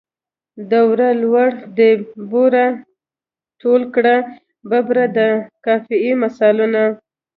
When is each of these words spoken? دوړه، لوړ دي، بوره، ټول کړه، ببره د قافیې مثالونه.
دوړه، 0.71 1.09
لوړ 1.21 1.51
دي، 1.77 1.91
بوره، 2.29 2.67
ټول 3.61 3.81
کړه، 3.95 4.15
ببره 4.69 5.05
د 5.17 5.19
قافیې 5.65 6.13
مثالونه. 6.23 6.83